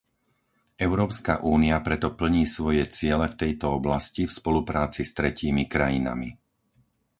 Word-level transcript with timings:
Európska 0.87 1.33
únia 1.55 1.77
preto 1.87 2.07
plní 2.19 2.43
svoje 2.55 2.83
ciele 2.97 3.25
v 3.29 3.37
tejto 3.43 3.67
oblasti 3.79 4.23
v 4.25 4.33
spolupráci 4.39 5.01
s 5.05 5.11
tretími 5.17 5.63
krajinami. 5.73 6.29